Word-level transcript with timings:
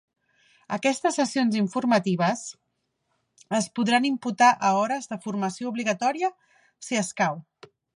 Aquestes 0.77 1.19
sessions 1.19 1.59
formatives 1.73 2.41
es 3.61 3.69
podran 3.81 4.11
imputar 4.13 4.51
a 4.71 4.75
hores 4.83 5.13
de 5.15 5.23
formació 5.29 5.75
obligatòria, 5.77 6.37
si 6.91 7.05
escau. 7.07 7.43